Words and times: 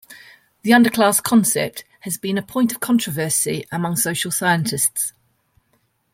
The 0.63 0.71
underclass 0.71 1.21
concept 1.21 1.83
has 1.99 2.17
been 2.17 2.39
a 2.39 2.41
point 2.41 2.71
of 2.71 2.79
controversy 2.79 3.67
among 3.71 3.97
social 3.97 4.31
scientists. 4.31 5.13